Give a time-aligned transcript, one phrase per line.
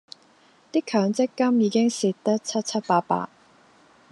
[0.71, 3.29] 啲強積金已經蝕得七七八八